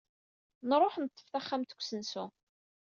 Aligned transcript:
Nruḥ 0.69 0.95
neṭṭef 0.97 1.27
taxxamt 1.31 1.71
deg 1.71 1.79
usensu. 1.81 2.25